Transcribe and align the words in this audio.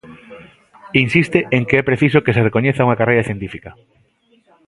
Insiste 1.03 1.39
en 1.57 1.63
que 1.67 1.75
é 1.81 1.87
preciso 1.89 2.23
que 2.23 2.35
se 2.35 2.45
recoñeza 2.47 2.85
unha 2.85 2.99
carreira 2.99 3.27
científica. 3.29 3.71